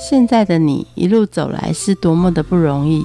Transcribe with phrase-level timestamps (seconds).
[0.00, 3.04] 现在的你一路走来是多么的不容易。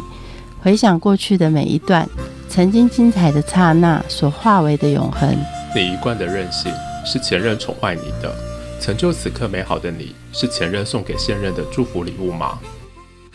[0.62, 2.08] 回想过去的每一段，
[2.48, 5.36] 曾经精彩的刹那所化为的永恒。
[5.76, 6.72] 你一贯的任性
[7.04, 8.32] 是前任宠坏你的，
[8.80, 12.60] 成就此刻美好的你是前任送给现任的祝福礼物吗？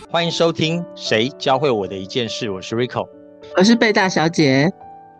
[0.08, 3.08] 欢迎收听《谁教会我的一件事》，我是 Rico，
[3.56, 4.70] 我是贝大小姐。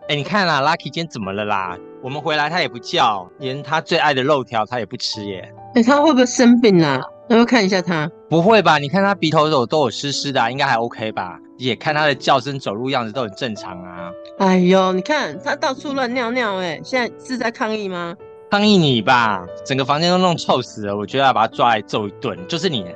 [0.09, 1.77] 哎，你看啦，Lucky 今天怎么了啦？
[2.05, 5.53] 我们回来他也不叫，连他最爱的肉条他也不吃耶。
[5.75, 6.95] 哎，他会不会生病啦？
[6.99, 8.11] 要不要看一下他？
[8.31, 8.79] 不会吧？
[8.79, 11.39] 你看他鼻头都都有湿湿的，应该还 OK 吧？
[11.59, 14.11] 也看他的叫声、走路样子都很正常啊。
[14.39, 18.17] 哎呦，你看他到处乱尿尿，哎，现在是在抗议吗？
[18.51, 20.97] 抗议你吧，整个房间都弄臭死了。
[20.97, 22.39] 我觉得要把他抓来揍一顿。
[22.49, 22.87] 就是你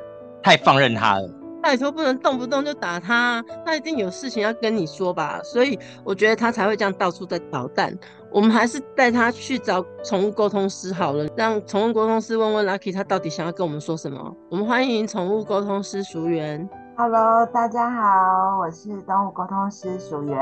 [0.43, 1.29] 太放任他了。
[1.63, 5.41] 拜托，不能动不动就打他，他一定有事情要跟你说吧？
[5.45, 7.97] 所以我觉得他才会这样到处在捣蛋。
[8.35, 14.35] 我们还是带他去找宠物沟通师好了，让宠物沟通师问问 Lucky 他到底想要跟我们说什么。
[14.51, 16.67] 我们欢迎宠物沟通师淑媛。
[16.97, 20.39] Hello，大家好，我是动物沟通师淑媛。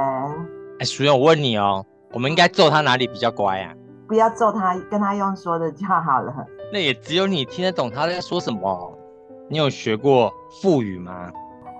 [0.78, 3.74] 哎，淑媛，我问你哦，我们应该揍他哪里比较乖啊？
[4.06, 6.32] 不要揍他，跟他用说的就好了。
[6.72, 8.98] 那也只有你听得懂他在说什么。
[9.48, 10.32] 你有学过
[10.62, 11.28] 腹语吗？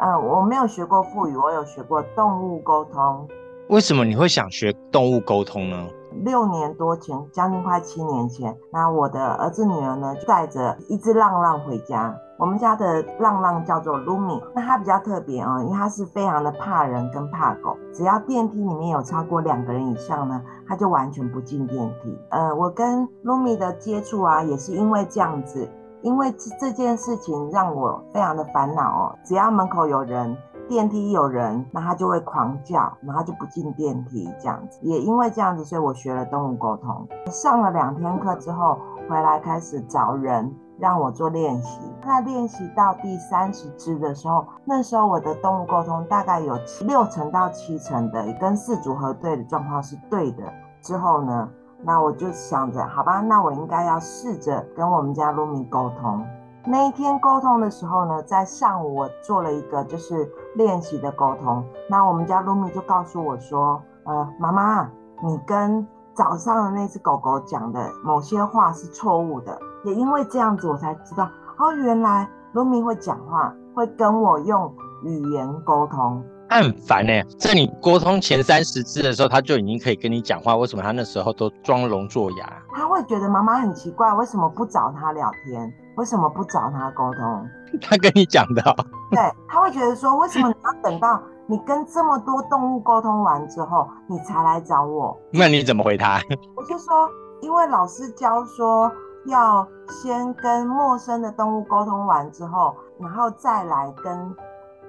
[0.00, 3.28] 呃，我没有学过腹语，我有学过动物沟通。
[3.69, 5.86] 为什么你会想学动物沟通呢？
[6.12, 12.14] 六年多前，将近快七年前，那我的儿子女儿呢，就带着一只浪浪回家。
[12.39, 22.19] 我们家的浪浪叫做 Lumi，那它比较特别啊，因为它是非常的怕人跟怕狗，只要电梯里面有超过两个人以上呢，它就完全不进电梯。
[22.30, 25.69] 呃，我跟 Lumi 的接触啊，也是因为这样子。
[26.02, 30.34] 因为这这件事情让我非常的烦恼哦，只要门口有人，
[30.70, 34.78] 电梯有人，那他就会狂叫，然后就不进电梯这样子。
[34.82, 41.80] 也因为这样子，所以我学了动物沟通，上了两天课之后，回来开始找人让我做练习。
[42.06, 50.45] 那练习到第三十只的时候，那时候我的动物沟通大概有六成到七成的跟四组核对的状况是对的。
[50.80, 51.48] 之后呢？
[51.83, 56.24] 那我就想着，好吧，那我应该要试着跟我们家露米沟通。
[56.66, 61.64] 那一天沟通的时候呢，在上午我做了一个就是练习的沟通。
[61.88, 64.84] 那我们家露米就告诉我说，呃，妈妈，
[65.22, 69.58] 你跟早上的那只狗狗讲的某些话是错误的。
[69.84, 71.24] 也因为这样子，我才知道，
[71.58, 74.74] 哦，原来露米会讲话，会跟我用
[75.05, 76.22] 语言沟通。
[76.48, 80.56] 他很烦呢，在你沟通前三十次的时候，他就已经可以跟你讲话。
[80.56, 82.52] 为什么他那时候都装聋作哑？
[82.74, 85.72] 他会觉得妈妈很奇怪，为什么不找他聊天？
[86.00, 87.48] 为什么不找他沟通？
[87.80, 88.62] 他跟你讲的。
[89.11, 95.16] 对，他会觉得说，为什么你要等到你跟这么多动物沟通完之后，你才来找我？
[95.30, 96.18] 那你怎么回他？
[96.56, 97.08] 我就说，
[97.42, 98.90] 因为老师教说
[99.27, 104.34] 要先跟陌生的动物沟通完之后，然后再来跟。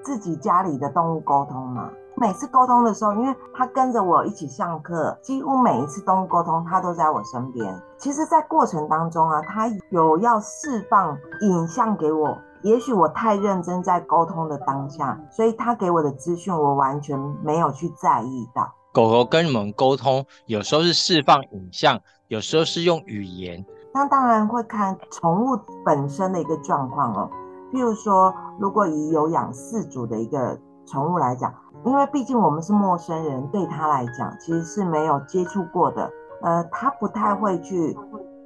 [0.03, 1.87] 自己家里的动物沟通嘛，
[2.21, 7.75] 每次沟通的时候，因为他跟着我一起上课，几乎每一次动物沟通，他都在我身边。
[7.97, 18.71] 其实，在过程当中啊，他有要释放影像给我，也许我太认真在沟通的当下，所以他给我的资讯我完全没有去在意到。
[18.93, 23.65] 狗狗跟你们沟通，有时候是释放影像，有时候是用语言。
[23.95, 27.27] 那当然会看宠物本身的一个状况哦。
[27.73, 30.55] 譬如说，如果以有养四组的一个
[30.85, 31.51] 宠物来讲，
[31.83, 36.09] 因为毕竟我们是陌生人，对他来讲其实是没有接触过的，
[36.41, 37.97] 呃，他不太会去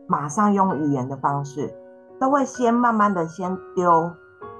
[0.07, 1.73] 马上用语言的方式，
[2.19, 4.09] 都会先慢慢的先丢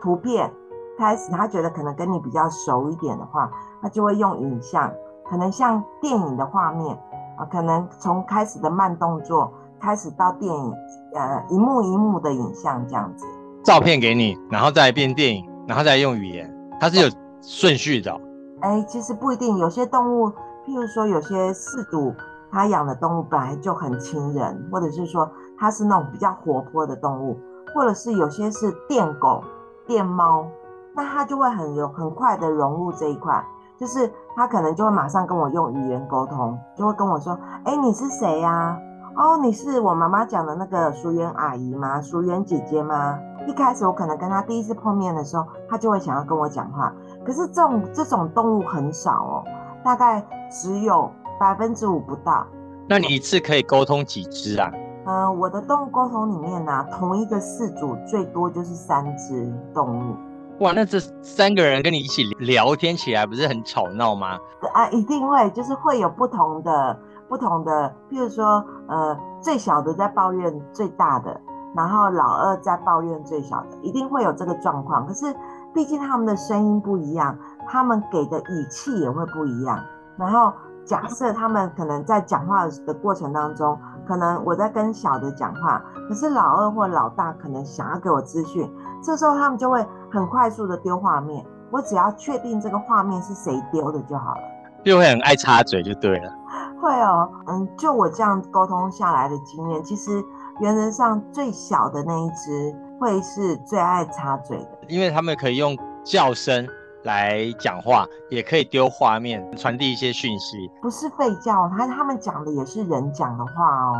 [0.01, 0.51] 图片，
[0.97, 3.49] 开始他觉得可能跟你比较熟一点的话，
[3.81, 4.91] 他就会用影像，
[5.29, 6.97] 可能像电影的画面
[7.37, 10.73] 啊，可能从开始的慢动作开始到电影，
[11.13, 13.25] 呃，一幕一幕的影像这样子。
[13.63, 17.09] 照片给你，然后再变电影，然后再用语言，它是有
[17.41, 18.19] 顺序的。
[18.65, 20.27] 哎，其实不一定，有些动物，
[20.65, 22.11] 譬如说有些饲主
[22.51, 27.37] 他养的动物本来就很亲人，或者是说它是那种比较活泼的动物，
[27.75, 29.43] 或者是有些是电狗、
[29.85, 30.47] 电猫，
[30.95, 33.45] 那它就会很有很快的融入这一块，
[33.77, 38.75] 就是它可能就会马上跟我用语言沟通，就会跟我说：“哎，你是谁呀？
[39.15, 42.01] 哦，你是我妈妈讲的那个淑媛阿姨吗？
[42.01, 46.93] 淑媛姐姐吗？”一开始我可能跟他第一次碰面的时候，他就会想要跟我讲话。
[47.25, 49.43] 可是这种这种动物很少哦，
[49.83, 52.45] 大概只有百分之五不到。
[52.87, 54.71] 那你一次可以沟通几只啊？
[55.07, 60.15] 嗯，我的动物沟通里面呢，同一个饲主最多就是三只动物。
[60.59, 64.37] 哇，那这三个人跟你一起聊天起来不是很吵闹吗？
[64.73, 66.97] 啊，一定会，就是会有不同的
[67.27, 71.39] 不同的，譬如说，呃，最小的在抱怨最大的。
[71.75, 75.05] 然后老二在抱怨最小的，一定会有这个状况。
[75.05, 75.35] 可是
[75.73, 77.37] 毕竟他们的声音不一样，
[77.67, 79.79] 他们给的语气也会不一样。
[80.17, 80.53] 然后
[80.85, 83.77] 假设他们可能在讲话的过程当中，
[84.07, 88.71] 可能我在跟小的讲话，可是老二或老大可能想要给我资讯，
[89.03, 94.41] 这时候他们就会很快速的丢画面，我只要确定这个画面是谁丢的就好了。
[94.85, 96.31] 就会很爱插嘴就对了。
[96.79, 100.23] 会哦，嗯，就我这样沟通下来的经验，其实
[100.59, 106.67] 原则上最小的那一只会是最爱插嘴的，因为他们可以用叫声
[107.03, 110.69] 来讲话，也可以丢画面传递一些讯息。
[110.81, 113.93] 不是吠叫，他他们讲的也是人讲的话哦。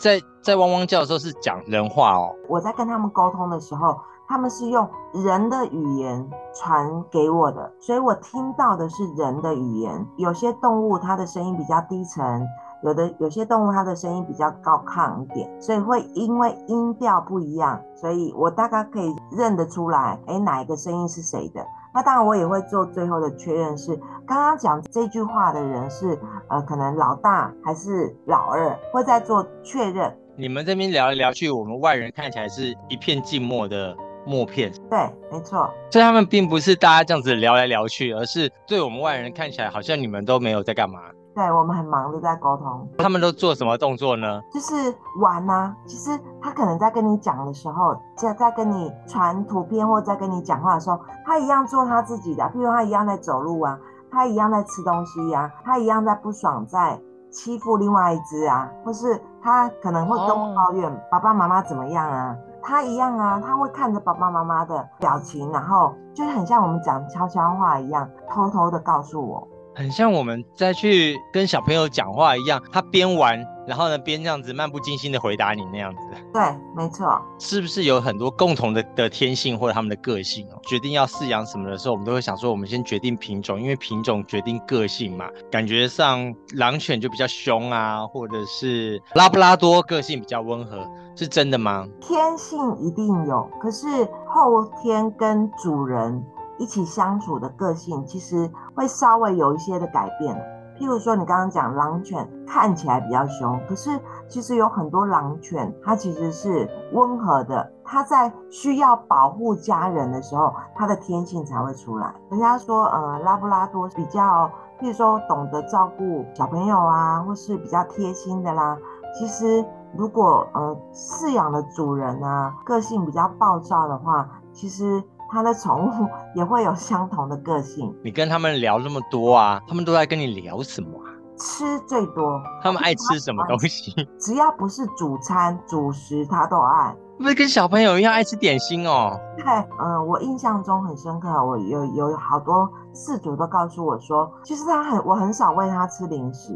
[0.00, 2.34] 在在汪汪叫的时候是讲人话哦。
[2.48, 3.98] 我在跟他们沟通的时候。
[4.30, 10.06] 他们是用人的语言传给我的，所以我听到的是人的语言。
[10.18, 12.46] 有些动物它的声音比较低沉，
[12.82, 21.64] 有的有些动物它的声音比较高亢一点，所以会因为音调不一样，所以我大概可以认得出来，哎，哪一个声音是谁的。
[21.92, 23.96] 那当然我也会做最后的确认，是
[24.26, 30.16] 刚刚讲这句话的人是呃可能老大还是老二，会再做确认。
[30.36, 33.96] 你们这边聊来聊去，我们外人看起来是一片静默的。
[34.28, 34.98] 默片，对，
[35.32, 35.70] 没错。
[35.90, 40.98] 所以他们并不是大家这样子聊来聊去，而是对我们外人看起来好像你们都没有在干嘛。
[41.34, 42.88] 对我们很忙的在沟通。
[42.98, 44.42] 他们都做什么动作呢？
[44.52, 45.72] 就是玩呐。
[45.86, 46.10] 其实
[46.42, 52.42] 他可能在跟你讲的时候，在在跟你传图片或在跟你讲话的时候，他一样做他自己的。
[52.44, 53.78] 譬如他一样在走路啊，
[54.10, 57.00] 他一样在吃东西呀，他一样在不爽在
[57.30, 62.36] 欺负另外一只啊，或是他可能会跟我抱怨爸爸妈妈怎么样啊。
[62.68, 69.48] 他一样啊，他会看着爸爸妈妈的表情，然后就是很像我们讲悄悄话一样，偷偷的告诉我。
[69.74, 76.00] 很像我们在去跟小朋友讲话一样，他边玩，然后呢边这样子漫不经心的回答你那样子。
[76.32, 76.42] 对，
[76.76, 77.18] 没错。
[77.38, 80.58] 是不是有很多共同的的天性或者他们的个性哦？
[80.64, 85.26] 决定要饲养什么的时候，我们都会想说，我们先决定品种，因为品种决定个性嘛。
[85.48, 90.84] 感觉上狼犬就比较凶啊，或者是拉布拉多个性比较温和，
[91.18, 91.84] 是真的吗？
[92.00, 96.24] 天性一定有，可是后天跟主人。
[96.60, 100.34] 一起相处的个性其实会稍微有一些的改变，
[100.76, 103.96] 譬如说你刚刚讲狼犬看起来比较凶，可是
[104.28, 112.12] 其实有很多狼犬它其实是温和的，它在需要保护家人的时候，它的天性才会出来。
[112.28, 114.50] 人家说，呃，拉布拉多比较，
[114.80, 118.76] 譬如说懂得照顾小朋友啊，或是比较贴心的啦。
[119.16, 119.64] 其实
[119.96, 125.02] 如果呃饲养的主人啊个性比较暴躁的话，其实。
[125.30, 127.94] 他的宠物 也会有相同的个性。
[128.02, 131.04] 你跟他们聊那么多啊，他们都在跟你聊什么啊？
[131.36, 132.40] 吃最多。
[132.62, 133.92] 他们爱吃什么东西？
[134.18, 136.96] 只要不是主餐、主食，他都爱。
[137.18, 139.20] 不是跟小朋友一样爱吃点心哦？
[139.36, 139.44] 对，
[139.78, 146.54] 嗯，我印象中很深刻，我有有好多饲主都告诉我说，其实他很，我很少喂他吃零食，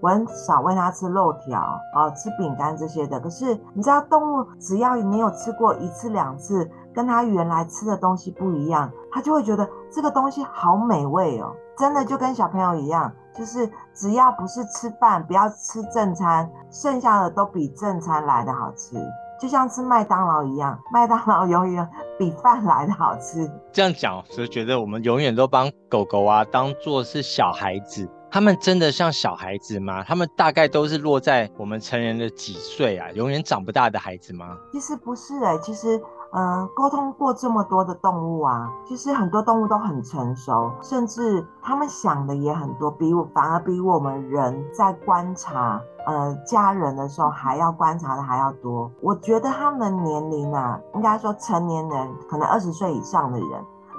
[0.00, 1.60] 我很少喂它吃肉条
[1.94, 3.18] 啊，吃饼干这些的。
[3.20, 6.68] 可是你知道，动物只要你有吃过一次两次。
[6.96, 18.96] 跟它原来吃的东西不一样，它就会觉得这个东西好美味哦，真的就跟小朋友一样，就是只要不是吃饭，不要吃正餐，剩下的都比正餐来的好吃，
[19.38, 21.86] 就像吃麦当劳一样，麦当劳永远
[22.18, 23.46] 比饭来的好吃。
[23.74, 30.04] 这样讲，就觉得我们永远都帮狗狗啊当做是小孩子，他们真的像小孩子吗？
[30.04, 34.58] 他们大概都是落在我们成人的几岁啊，永远长不大的孩子吗？
[34.70, 35.98] 其实不是哎，其实。
[36.32, 48.90] 嗯，沟通过这么多的动物啊，其实很多动物都很成熟，甚至他们想的也很多，比我反而比我们人在观察呃家人的时候还要观察的还要多。
[49.00, 53.48] 我觉得他们年龄啊，应该说成年人，可能二十岁以上的人。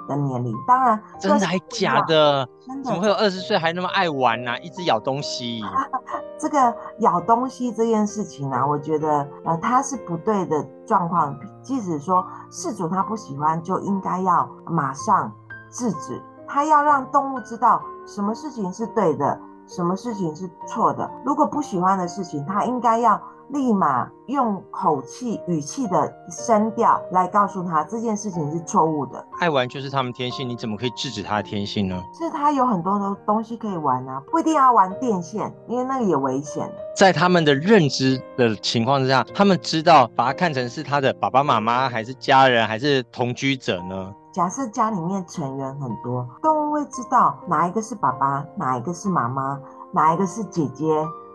[0.08, 2.48] 的年龄，当然真的还假的？
[2.82, 4.58] 怎么会有二十岁还那么爱玩呢？
[4.58, 5.62] 一直咬东西。
[6.40, 11.36] 这个咬东西这件事情呢，我觉得呃，它是不对的状况。
[11.62, 15.32] 即使说事主他不喜欢，就应该要马上
[15.70, 16.20] 制止。
[16.46, 21.10] 他要让动物知道什么事情是对的，什么事情是错的。
[21.24, 23.20] 如果不喜欢的事情，他应该要。
[23.50, 29.24] 立马用口气、语气的声调来告诉他这件事情是错误的。
[29.40, 32.02] 爱玩就是他们天性，你怎么可以制止他的天性呢？
[32.12, 36.70] 是他有很多的东西可以玩啊，不一定要玩电线，因为那个也危险。
[36.96, 44.12] 在他们的认知的情况之下，他们知道把它看成是他的爸爸妈妈，还是家人，还是同居者呢？
[44.30, 49.58] 假设家里面成员很多，动物会知道哪一个是爸爸，哪一个是妈妈，
[49.92, 50.84] 哪一个是姐姐。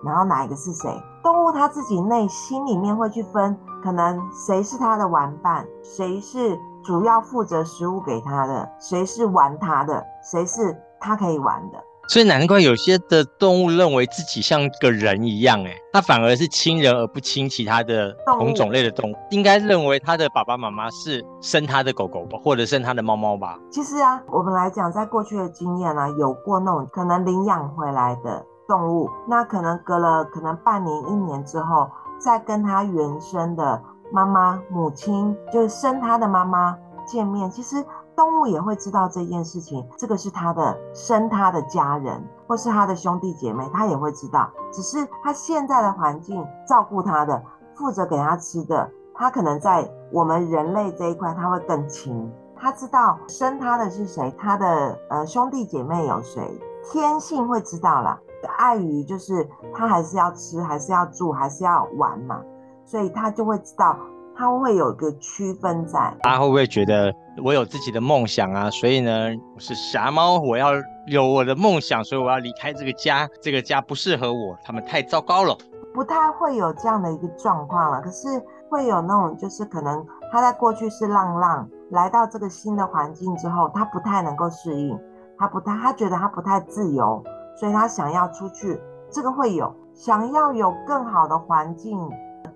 [0.05, 0.89] 然后哪一个是谁？
[1.23, 11.77] 动物它自己内心里面会去分可能谁是它的玩伴，谁是主要负责食物给它的，谁是玩它的，谁是它可以玩的。
[12.09, 19.15] 所以难怪有些的动物认为自己像个人一样，哎，它反而是亲人而不亲其他的同种类的动物。
[19.31, 23.57] 应该认为它的爸爸妈妈是生它的狗狗吧，或者生它的猫猫吧。
[23.71, 37.85] 其实啊，我们来讲，在过去的经验啊，有过那种可能领养回来的动物，那可能隔了可能半年、一年之后，再跟它原生的妈妈、母亲，就是生它的妈妈见面，其实。
[38.15, 44.47] 动物也会知道这件事情，这个是它的生它的家人，或是它的兄弟姐妹，它也会知道。
[44.71, 47.41] 只是它现在的环境照顾它的，
[47.73, 52.31] 负责给它吃的，它可能在我们人类这一块，它会更亲。
[52.55, 58.19] 它知道生它的是谁，它的呃兄弟姐妹有谁，天性会知道了。
[58.57, 62.41] 碍于就是他还是要吃，还是要住，还是要玩嘛，
[62.85, 63.97] 所以他就会知道。
[64.35, 67.13] 他会有一个区分在，他会不会觉得
[67.45, 68.67] 我有自己的梦想啊？
[68.71, 70.71] 所以呢，我是侠猫，我要
[71.05, 75.55] 有我的梦想，所以我要离开这个家，这个家不适合我，他们太糟糕了。
[75.93, 78.27] 不太会有这样的一个状况了，可是
[78.71, 84.99] 会有那种，就是可能他在过去是浪浪，来到这个新的环境之后，他不太能够适应，
[85.37, 87.23] 他不太，他觉得他不太自由，
[87.55, 88.79] 所以他想要出去，
[89.09, 91.97] 这个会有想要有更好的环境。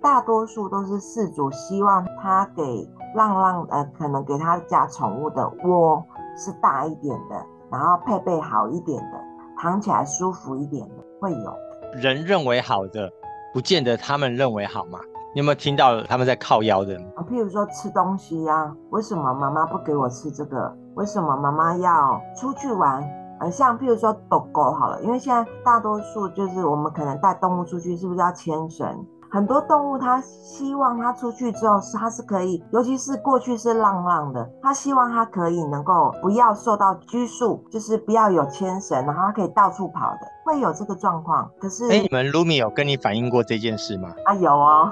[0.01, 6.03] 大多数都是饲主希望他给浪浪，呃，可能给他家宠物的窝
[6.35, 9.17] 是大一点的，然后配备好一点的，
[9.59, 11.53] 躺起来舒服一点的，会有
[11.95, 13.09] 人认为好的，
[13.53, 14.99] 不见得他们认为好嘛？
[15.33, 16.95] 你有没有听到他们在靠腰的？
[17.29, 20.75] 譬如说吃东西呀，为什么妈妈不给我吃这个？
[20.95, 23.03] 为什么妈妈要出去玩？
[23.39, 29.05] 呃，像譬如说狗狗好了，因为现在大多数就是我们可能带动物出去，是不是要牵绳？
[29.29, 41.49] 很多动物，它希望它出去之后它是可以，尤其是过去是浪浪的，它希望它可以能够不要受到拘束，就是不要有牵绳，然后它可以到处跑的，会有这个状况。
[41.59, 44.09] 可是，哎，你们 Lumi 有跟你反映过这件事吗？
[44.25, 44.91] 啊，有哦。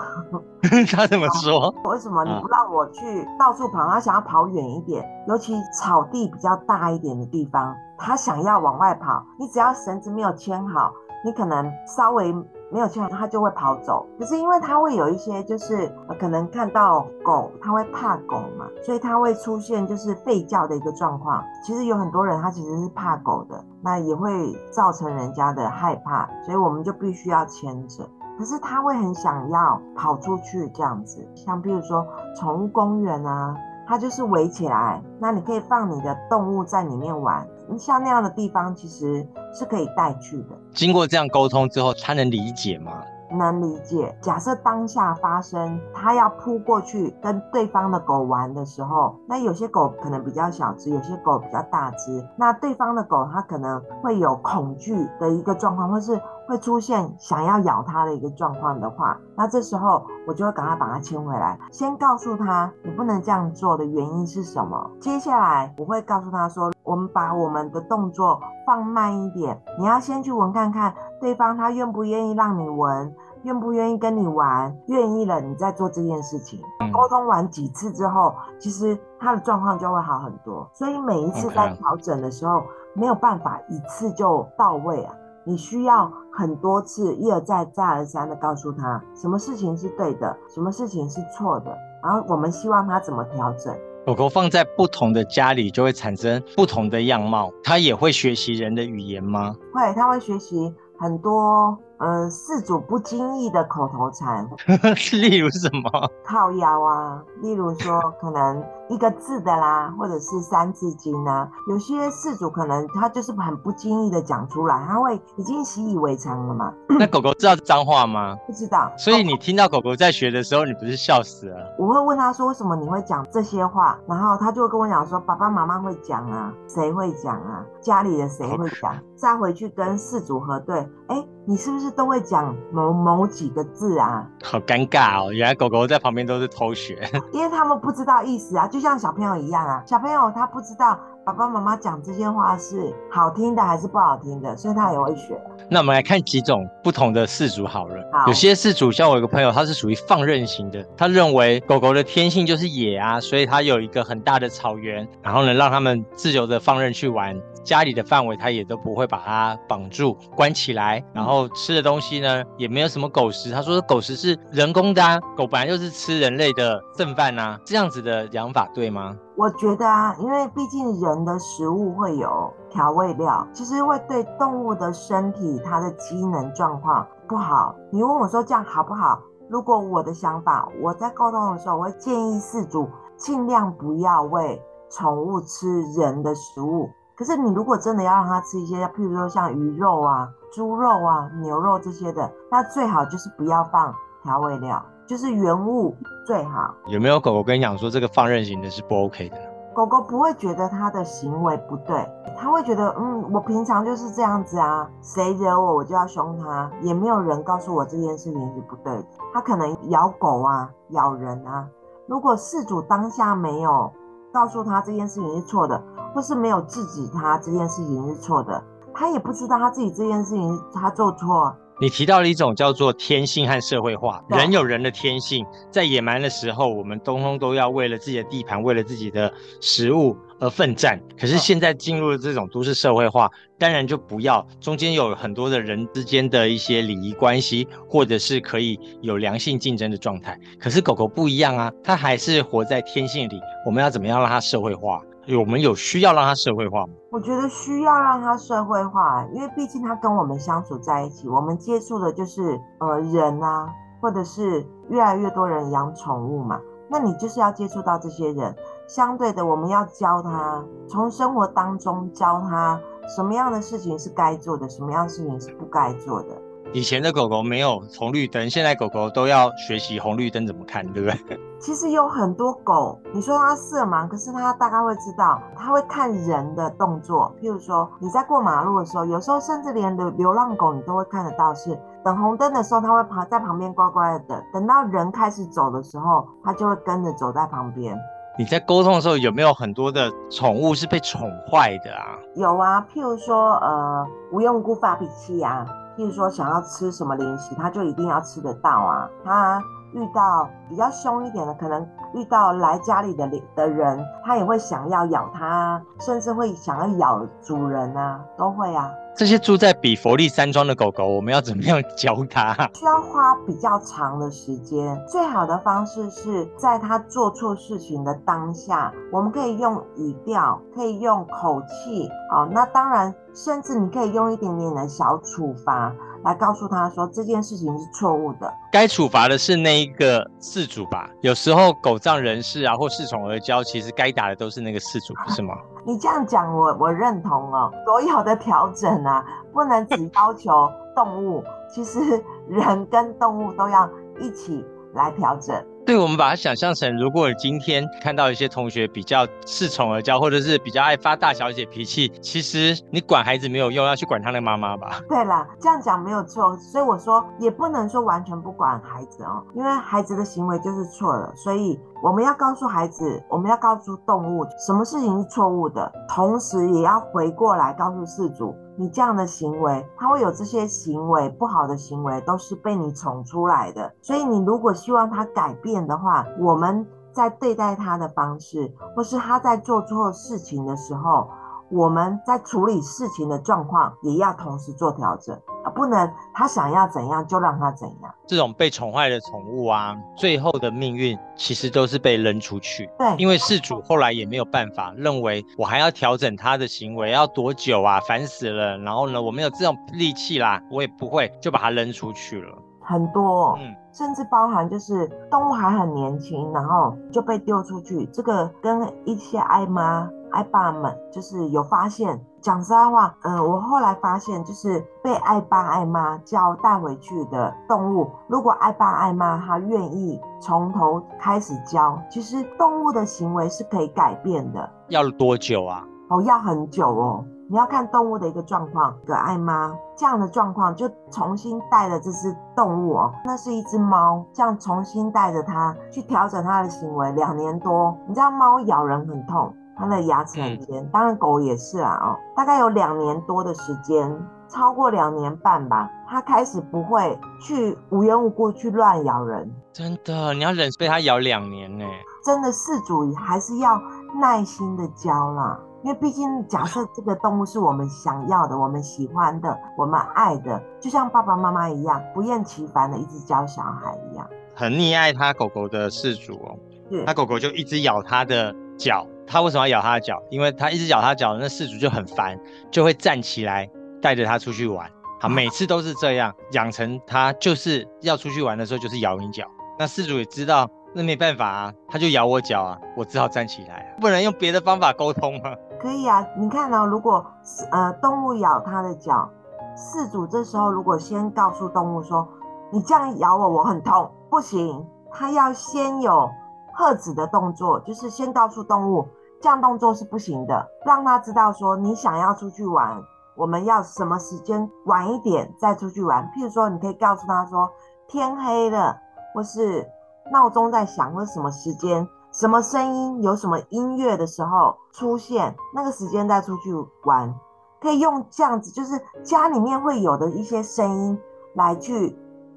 [0.92, 1.74] 他怎么说？
[1.90, 3.88] 为什么你不让我去到处跑？
[3.88, 9.24] 他想要跑远一点，尤其草地比较大一点的地方，他想要往外跑。
[9.40, 10.92] 你只要绳子没有牵好，
[11.24, 12.36] 你可能稍微。
[12.76, 14.06] 没有牵，它就会跑走。
[14.20, 15.90] 可是因为它会有一些，就是
[16.20, 21.42] 可能看到狗，它会怕狗嘛，所以它会出现就是吠叫的一个状况。
[21.64, 28.06] 其实有很多人他其实是怕狗的，那也会造成人家的害怕，所以我们就必须要牵着。
[28.38, 32.06] 可是它会很想要跑出去这样子，像比如说
[32.36, 33.56] 宠物公园啊，
[33.88, 37.48] 它就是围起来，那你可以放你的动物在里面玩。
[37.78, 40.50] 像那样的地方，其实是可以带去的。
[40.74, 43.04] 经过这样沟通之后，他能理解吗？
[43.32, 44.16] 能理解。
[44.22, 56.22] 假设当下发生，他要扑过去跟对方的狗玩的时候，那有些狗可能比较小只，有些狗比较大只，那对方的狗它可能会有恐惧的一个状况，或是。
[56.48, 64.90] 会出现想要咬它的一个状况的话，那这时候我就会赶快把它牵回来，先告诉他你不能这样做的原因是什么。
[65.00, 76.60] 接下来我会告诉他说，我们把我们的动作放慢一点，你要先去闻看看对方他愿不愿意让你闻，愿不愿意跟你玩，愿意了你再做这件事情。
[76.94, 80.70] 沟通完几次之后，其实他的状况就会好很多。
[80.74, 85.14] 所以每一次在调整的时候，没有办法一次就到位啊。
[85.48, 93.74] 你需要很多次一而再再而三的告诉他，什么事情是对的，什么事情是错的，然后我们希望他怎么调整。
[94.06, 97.52] 狗狗放在不同的家里，就会产生不同的样貌。
[97.64, 99.56] 它也会学习人的语言吗？
[99.74, 101.78] 会，它会学习很多。
[101.98, 104.46] 呃，四组不经意的口头禅，
[105.22, 106.12] 例如什么？
[106.26, 111.50] 靠腰啊，例如说可能一个字的啦，或者是三字经啊。
[111.70, 116.74] 有些事主可能他就是很不经意的讲出来，他会已经习以为常了嘛。
[116.88, 118.36] 那狗狗知道脏话吗？
[118.46, 118.92] 不知道。
[118.98, 121.76] 所以你听到狗狗在学的时候，你不是笑死了？
[121.80, 123.98] 我会问他说，为什么你会讲这些话？
[124.08, 127.66] 然后他就会跟我讲说，爸爸妈妈会讲啊，谁会讲啊？
[127.82, 128.96] 家里的谁会讲？
[129.16, 130.78] 再回去跟事主核对，
[131.08, 131.26] 哎。
[131.48, 134.28] 你是不是都会讲某某几个字啊？
[134.44, 135.32] 好尴尬哦！
[135.32, 139.82] 原来狗狗在旁边都是偷学，因为他们不知道意思啊，就像小朋友一样啊。
[139.88, 145.36] 小朋友他不知道爸爸妈妈讲这些话是好听的还是不好听的，所以他也会学。
[145.72, 147.96] 那我们来看几种不同的饲主好了。
[148.14, 157.36] 好有些饲主像我有个朋友，他是属于放任型的，他认为狗狗的天性就是野啊，所以他有一个很大的草原，然后呢让他们自由的放任去玩。
[157.64, 163.50] 家里的范围他也都不会把它绑住关起来，然后吃的东西呢也没有什么狗食。
[163.50, 169.18] 他说狗食是人工的啊，狗本来就是吃人类的剩饭啊，这样子的养法对吗？
[169.38, 177.76] 我觉得啊，因为毕竟人的食物会有调味料，其实会对动物的身体它的机能状况不好。
[177.92, 179.20] 你问我说这样好不好？
[179.50, 182.88] 如果我的想法，我在沟通的时候，我会建议饲主
[183.18, 186.90] 尽量不要喂宠物吃人的食物。
[187.18, 195.96] 可是你如果真的要让它吃一些，譬如说像鱼肉啊、猪肉啊、牛肉这些的，那最好就是不要放调味料，就是原物
[196.26, 196.74] 最好。
[196.88, 199.38] 有没有狗狗跟你讲说这个放任型的是不 OK 的？
[199.74, 209.06] 狗狗不会觉得它的行为不对，它会觉得，嗯，我平常就是这样子啊，谁惹我我就要凶它，也没有人告诉我这件事情是不对的。
[209.34, 211.68] 它可能咬狗啊、咬人啊，
[212.08, 213.92] 如果事主当下没有
[214.32, 215.84] 告诉他这件事情是错的，
[216.14, 221.54] 或是没有制止他这件事情是错的，他也不知道他自己这件事情他做错。
[221.82, 230.98] 你提到了一种叫做天性和社会化，人有人的天性，在野蛮的时候，我们通通都要为了自己的地盘，为了自己的食物而奋战。
[231.20, 233.30] 可是现在进入了这种都市社会化，
[233.60, 240.40] 当然就不要，中间有很多的人之间的一些礼仪关系，或者是可以有良性竞争的状态。
[240.58, 245.02] 可是狗狗不一样啊，它还是活在天性里，我们要怎么样让它社会化？
[245.40, 246.94] 我们有需要让他社会化吗？
[247.12, 253.68] 我觉得需要让他社会化，因为毕竟他跟我们相处在一起，我们接触的就是呃人啊，
[254.02, 258.56] 或者是越来越多人养宠物嘛，那你就是要接触到这些人。
[258.88, 262.80] 相对的，我们要教他从生活当中教他
[263.16, 266.40] 什么样的事情是该做的，什么样的事情是不该做的。
[266.74, 271.40] 以前的狗狗没有红绿灯，现在狗狗都要学习红绿灯怎么看，对不对？
[271.58, 277.34] 其实有很多狗，你说它色盲，可是它大概会知道，它会看人的动作。
[277.42, 287.98] 譬如说你在过马路的时候，有时候甚至连流流浪狗你都会看得到是，等红灯的时候，它会爬在旁边乖乖的等，等到人开始走的时候，它就会跟着走在旁边。
[288.38, 292.18] 你在沟通的时候有没有很多的宠物是被宠坏的啊？
[292.36, 295.66] 有啊，譬如说呃无缘无故发脾气啊，
[295.98, 299.62] 譬如说想要吃什么零食，它就一定要吃得到啊，它。
[299.94, 301.82] 遇到比较凶一点的，可能
[302.14, 308.92] 遇到来家里的的人，它也会想要咬它，甚至会想要咬主人啊，都会啊。
[309.18, 312.54] 这些住在比佛利山庄的狗狗，我们要怎么样教它？
[312.76, 315.02] 需要花比较长的时间。
[315.08, 325.94] 最好的方式是在它做错事情的当下，我们可以用语调，可以用口气，哦，那当然，甚至你可以用一点点的小处罚。
[326.24, 331.08] 来告诉他说这件事情是错误的，该处罚的是那一个事主吧。
[331.22, 335.54] 有时候狗仗人势啊，或恃宠而骄，其实该打的都是那个事主，不是吗？
[335.86, 337.72] 你这样讲，我我认同哦。
[337.86, 342.00] 所有的调整啊，不能只要求动物，其实
[342.50, 343.88] 人跟动物都要
[344.20, 345.56] 一起来调整。
[345.86, 355.00] 对，我们把它想象成，如果今天看到一些同学比较恃宠而骄，或者是比较爱发大小姐脾气，其实你管孩子没有用，要去管他的妈妈吧。
[355.08, 368.56] 对啦，这样讲没有错，所以我说也不能说完全不管孩子哦，因为孩子的行为就是错了，所以我们要告诉孩子，我们要告诉动物什么事情是错误的，同时也要回过来告诉事主。
[368.78, 373.94] 你这样的行为，他会有这些行为不好的行为，都是被你宠出来的。
[374.02, 381.30] 所以你如果希望他改变的话，我们在对待他的方式，或是他在做错事情的时候，
[381.76, 385.36] 我们在处理事情的状况，也要同时做调整
[385.66, 388.16] 啊，不能他想要怎样就让他怎样。
[388.26, 392.90] 这种被宠坏的宠物啊，最后的命运其实都是被扔出去。
[392.98, 398.00] 对，因为事主后来也没有办法，认为我还要调整他的行为，要多久啊？
[398.08, 398.78] 烦死了。
[398.78, 402.58] 然后呢，我没有这种力气啦，我也不会就把它扔出去了。
[402.88, 408.06] 很多，嗯，甚至包含就是动物还很年轻，然后就被丢出去。
[408.14, 412.20] 这个跟一些爱妈、爱爸们就是有发现。
[412.42, 424.70] 讲实在话，嗯、我后来发现，就是被爱爸爱妈教带回去的动物，如果爱爸爱妈他愿意从头开始教，其实动物的行为是可以改变的。
[424.90, 425.84] 要多久啊？
[426.10, 427.26] 哦，要很久哦。
[427.48, 440.90] 你要看动物的一个状况，可爱妈这样的状况，就重新带着这只动物哦，那是一只猫，这样重新带着它去调整它的行为，两年多，你知道猫咬人很痛，它的牙齿很尖。
[440.92, 444.10] 当然狗也是啊，哦，大概有两年多的时间，
[444.48, 449.54] 超过两年半吧，它开始不会去无缘无故去乱咬人。
[449.74, 451.86] 真的，你要忍被它咬两年呢？
[452.24, 453.80] 真的，饲主还是要
[454.22, 455.60] 耐心的教啦。
[455.84, 466.58] 因为毕竟，假设这个动物是我们想要的、我们喜欢的、我们爱的，就像爸爸妈妈一样，不厌其烦的一直教小孩一样，很溺爱他狗狗的饲主哦。
[466.90, 470.22] 是他狗狗就一直咬他的脚，他为什么要咬他的脚？
[470.30, 472.40] 因为他一直咬他脚，那饲主就很烦，
[472.72, 473.70] 就会站起来
[474.02, 474.90] 带着他出去玩。
[475.20, 479.46] 好，每次都是这样，养成他就是要出去玩的时候就是咬你脚。
[479.80, 485.56] 那饲主也知道，那没办法啊，他就咬我脚啊，我只好站起来，不能用别的方法沟通吗？
[485.80, 486.26] 可以啊。
[486.38, 487.26] 你看哦，如果
[487.72, 489.30] 呃动物咬它的脚，
[489.76, 492.28] 饲主这时候如果先告诉动物说
[492.72, 496.30] ：“你这样咬我，我很痛。”不行，他要先有
[496.76, 499.08] 喝止的动作，就是先告诉动物
[499.42, 503.02] 这样动作是不行的，让他知道说你想要出去玩，
[503.36, 506.30] 我们要什么时间晚一点再出去玩。
[506.36, 507.72] 譬如说，你可以告诉他说
[508.08, 508.98] 天黑了，
[509.34, 509.88] 或是
[510.32, 512.08] 闹钟在响，或什么时间。
[512.32, 516.70] 什么声音有什么音乐的时候出现，那个时间再出去
[517.06, 517.34] 玩，
[517.80, 521.18] 可以用这样子，就是家里面会有的一些声音
[521.54, 522.14] 来去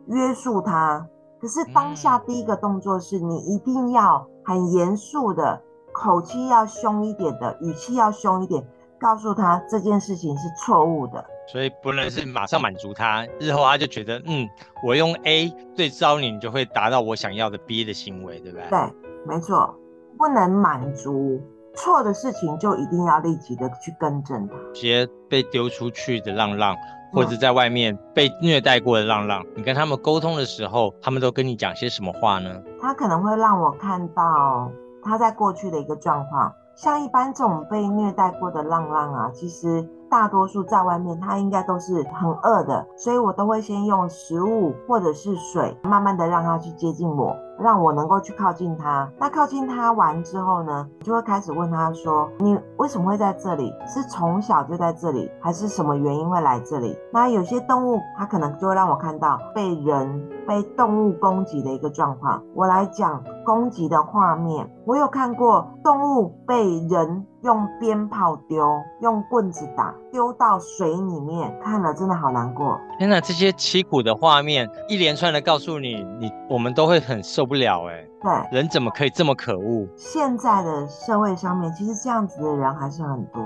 [0.07, 1.07] 约束他。
[1.41, 8.67] 可是当下第一个动作是你一定要很严肃的，口气要凶一点的，语气要凶一点，
[8.99, 11.25] 告诉他这件事情是错误的。
[11.47, 14.49] 所以不能是马上满足他，日后他就觉得，嗯，
[14.85, 18.69] 我用 A 对招你，你就会达到我想要的 B 的行为，对不对？
[18.69, 18.79] 对。
[19.27, 19.75] 没错，
[20.17, 21.41] 不能满足
[21.79, 24.55] 错的事情，就一定要立即的去更正它。
[24.75, 26.77] 些被丢出去的浪浪，
[27.13, 32.51] 或者在外面被虐待过的浪浪，你跟他们沟通的时候，他们都跟你讲些什么话呢？
[32.81, 34.71] 他可能会让我看到
[35.03, 39.89] 他在过去的一个状况，像一般这种被虐待过的浪浪啊，其实。
[40.11, 49.11] 大多数在外面，它应该都是很饿的，所以我都会先用食物或者是水，慢慢的让它去接近我，让我能够去靠近它。
[49.19, 53.73] 那靠近它完之后呢，就会开始问他说：“你为什么会在这里？
[53.87, 62.43] 是从小就在这里，还是什么原因会来这里？”那有些动物，它可能就会让我看到被人、被动物攻击的一个状况。
[62.55, 67.27] 我来讲攻击的画面，我有看过动物被人。
[67.43, 72.79] 用鞭炮丢，用棍子打，丢到水里面，看了真的好难过。
[72.99, 78.05] 天哪，这些凄苦的画面，一连串的告诉你，你我们都会很受不了哎。
[78.21, 79.87] 对，人怎么可以这么可恶？
[79.97, 83.41] 现在的社会上面，其实这样子的人还是很多。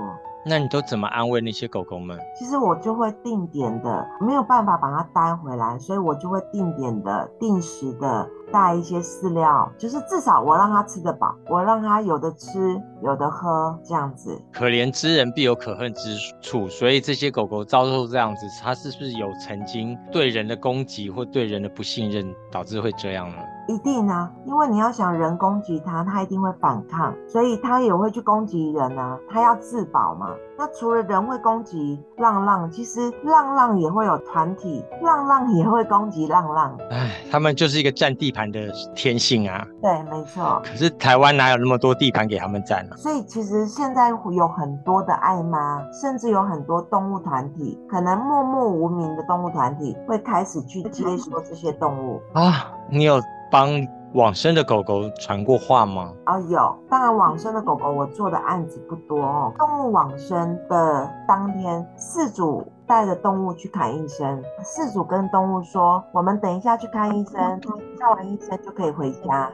[0.45, 2.19] 那你都怎么安慰那些狗狗们？
[2.37, 8.27] 其实我就会定点的，没有办法把它带回来，所以我就会定点的、定时的。
[8.53, 14.39] 带一些饲料，就是至少我让它吃得饱，我让它有的吃，有的喝，这样子。
[14.53, 23.37] 可怜之人必有可恨之处，所以这些狗狗遭受这样子，它是不是有曾经对人的攻击或对人的不信任，导致会这样呢？
[23.67, 30.27] 一定啊，因为你要想人攻击它，它一定会反抗，所以它也会去攻击人啊，它要自保嘛。
[30.55, 36.77] 那除了人会攻击浪浪，其实浪浪也会有团体，浪浪也会攻击浪浪。
[36.91, 39.65] 哎，他们就是一个占地盘的天性啊。
[39.81, 40.61] 对，没错。
[40.63, 42.95] 可是台湾哪有那么多地盘给他们占呢？
[42.97, 52.71] 所以其实现在有很多的爱妈，甚至有很多动物团体，可能默默无名的动物团体会开始去接收这些动物啊。
[52.89, 53.19] 你有？
[53.53, 53.69] 帮
[54.15, 56.11] 往生的狗狗传过话吗？
[56.23, 56.75] 啊，有。
[56.89, 59.53] 当然，往生的狗狗我做的案子不多哦。
[59.59, 67.61] 动物往生的当天，饲主带着动物去看医生，饲主跟动物说：“我们等一下去看医生，
[67.99, 69.51] 看完医生就可以回家。”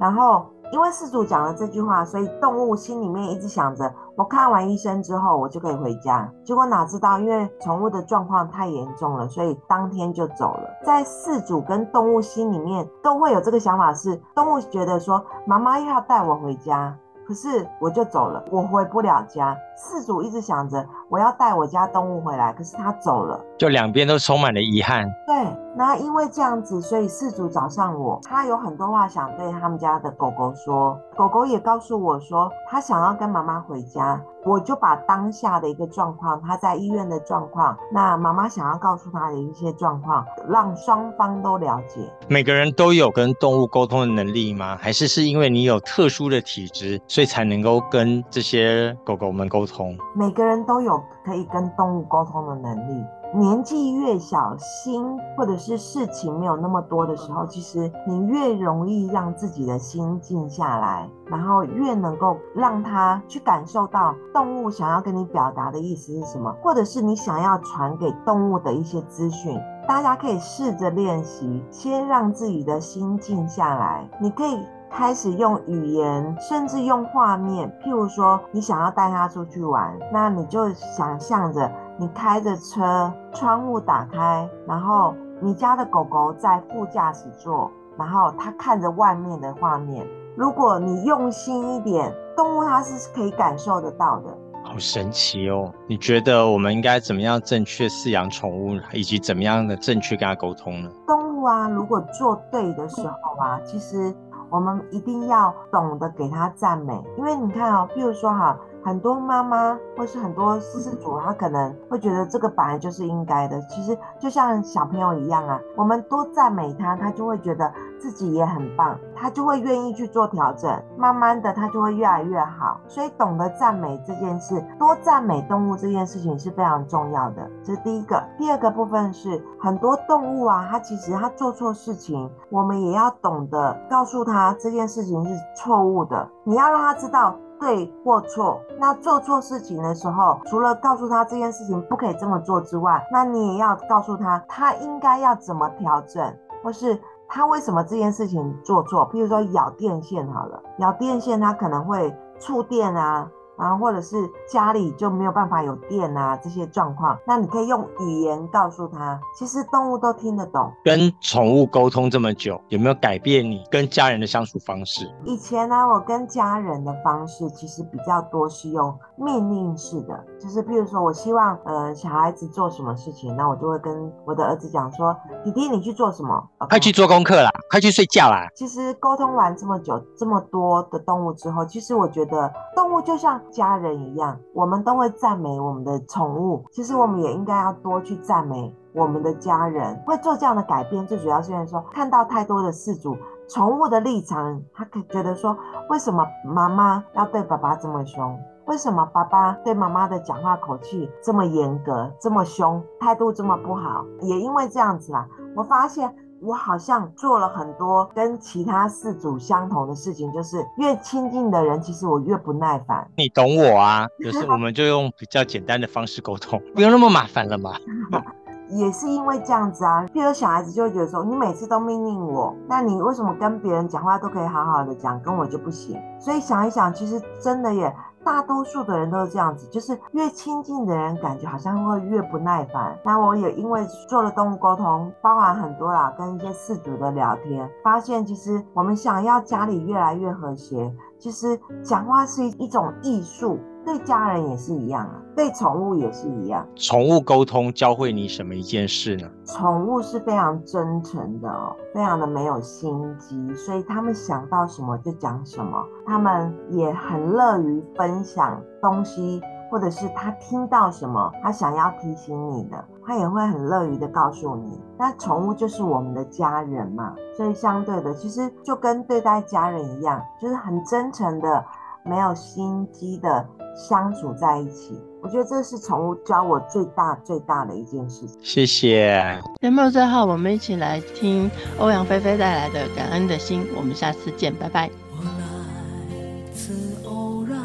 [0.00, 0.46] 然后。
[0.72, 6.26] 因为事主讲了这句话，所以动物心里面一直想着，我看完医生之后，我就可以回家。
[6.44, 10.62] 结果哪知道，因为宠物的状况太严重了，所以当天就走了。
[10.82, 16.96] 在事主跟动物心里面都会有这个想法，是动物觉得说，妈妈又要带我回家。
[17.32, 19.56] 可是我就走了，我回不了家。
[19.74, 25.10] 事主一直想着我要带我家动物回来，可是他走了，就两边都充满了遗憾。
[25.26, 25.34] 对，
[25.74, 31.00] 那因为这样子，所以事主找上我，他有很多话想对他们家的狗狗说。
[31.16, 34.20] 狗狗也告诉我说，他想要跟妈妈回家。
[34.44, 42.00] 我就把当下的一个状况，他在医院的状况，那妈妈想要告诉他的一些状况，让双方都了解。
[42.28, 44.76] 每个人都有跟动物沟通的能力吗？
[44.80, 49.96] 还是是因为你有特殊的体质，所以才能够跟这些狗狗们沟通？
[50.14, 53.04] 每个人都有可以跟动物沟通的能力。
[53.34, 69.58] 年纪越小，心或者是事情没有那么多的时候，其实你越容易让自己的心静下来，然后越能够让他去感受到动物想要跟你表达的意思是什么，或者是你想要传给动物的一些资讯。
[69.88, 74.08] 大家可以试着练习，先让自己的心静下来。
[74.20, 81.68] 你可以开始用语言，甚至用画面，譬如说你想要带他出去玩，那你就想象着
[81.98, 90.04] 你开着车，窗户打开，然后你家的狗狗在副驾驶座，然后它看着外面的画面。
[90.34, 94.36] 如果你用心一点，动物它是可以感受得到的。
[94.64, 95.70] 好神奇哦！
[95.86, 100.90] 你觉得我们应该怎么样正确饲养宠物，以及怎么样的正确跟它沟通呢？
[101.06, 104.14] 动物啊，如果做对的时候啊，其实
[104.48, 108.58] 我们一定要懂得给它赞美，因为你看哦，譬如说哈。
[108.84, 113.60] 很多妈妈或是很多饲主，他可能会觉得这个本来就是应该的。
[113.62, 120.82] 其实就像小朋友一样啊，我们多赞美他，他就会觉得自己也很棒，他就会愿意去做调整。
[120.96, 122.80] 慢慢的，他就会越来越好。
[122.88, 127.48] 所以懂得赞美这件事，多赞美动物这件事情是非常重要的。
[127.62, 128.22] 这是第一个。
[128.36, 136.28] 第二个部分是很多动物啊，它其实它做错事情，我们也要懂得告诉他这件事情是错误的。
[136.42, 137.36] 你要让他知道。
[137.62, 149.08] 对或错，那做错事情的时候，除了告诉他这件事情不可以这么做之外，那你也要告诉他，他应该要怎么调整，或是他为什么这件事情做错。
[149.10, 153.30] 譬如说咬电线好了，咬电线他可能会触电啊。
[153.62, 160.72] 然后或者是家里就没有办法有电啊，这些状况，那你可以用语言告诉他，其实动物都听得懂。
[160.82, 165.08] 跟宠物沟通这么久，有没有改变你跟家人的相处方式？
[165.24, 176.48] 以前呢，我跟家人的方式其实比较多是用命令式的，就是譬如说我希望呃小孩子做什么事情，那我就会跟我的儿子讲说，弟弟你去做什么？
[176.68, 178.48] 快去做功课啦，快去睡觉啦。
[178.56, 183.40] 其实沟通完这么久，这么多的动物之后，其实我觉得动物就像。
[183.52, 186.64] 家人一样，我们都会赞美我们的宠物。
[186.72, 189.94] 其实我们也应该要多去赞美我们的家人。
[190.06, 193.14] 会做这样的改变，最主要是因为说看到太多的事主
[193.48, 195.54] 宠物的立场，他可觉得说，
[195.90, 198.38] 为什么妈妈要对爸爸这么凶？
[198.66, 204.04] 为什么爸爸对妈妈的讲话口气这么严格、这么凶，态度这么不好？
[204.20, 206.14] 也因为这样子啦，我发现。
[206.44, 213.08] 我好像做了很多跟其他四组相同的事情，就是越亲近的人，其实我越不耐烦。
[213.16, 217.70] 你懂我啊，就是我们就用比较简单的方式沟通， 不用那么麻烦了嘛。
[218.70, 225.96] 也是因为这样子啊，譬如小孩子就会觉得说，你每次都命令我，那你为什么跟别人讲话都可以好好的讲，跟我就不行？
[226.18, 227.94] 所以想一想，其实真的耶。
[228.24, 232.98] 大多数的人都是这样子，就是越亲近的人，感觉好像会越不耐烦。
[233.04, 243.58] 那我也因为做了动物沟通，包含很多啦，跟一些饲主的聊天，发现其实我们想要家里越来越和谐，其实讲话是一种艺术。
[243.84, 246.66] 对家人也是一样啊，对宠物也是一样。
[246.76, 249.28] 宠物沟通教会你什么一件事呢？
[249.44, 255.84] 宠物是非常真诚的哦，非常的没有心机，所以他们想到什么就讲什么。
[256.06, 264.80] 他们也很乐于分享东西，或者是他听到什么，他想要提醒你的，他也会很乐于的告诉你。
[264.98, 271.64] 那宠物就是我们的家人嘛，所以相对的，其实就跟对待家人一样，就是很真诚的。
[272.04, 278.38] 没有心机的相处在一起，我觉得这是宠物教我最大最大的一件事情。
[278.42, 279.40] 谢谢。
[279.60, 283.62] 节目最后，我们一起来听欧阳菲菲带来的《感恩的心》。
[283.76, 284.90] 我们下次见，拜拜。
[285.16, 286.74] 我来自
[287.08, 287.58] 偶然，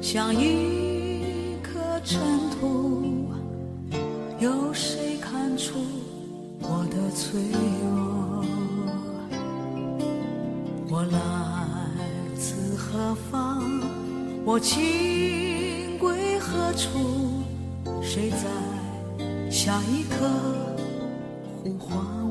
[0.00, 2.18] 像一颗尘
[2.58, 3.26] 土，
[4.38, 5.78] 有谁看出
[6.62, 7.40] 我的脆
[7.82, 8.44] 弱？
[10.90, 11.61] 我来。
[12.92, 13.80] 何方？
[14.44, 17.42] 我情归何处？
[18.02, 20.28] 谁在下一刻
[21.64, 22.21] 呼唤？